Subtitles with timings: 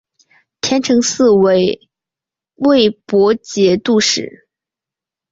[0.61, 1.79] 田承嗣为
[2.55, 4.47] 魏博节度使。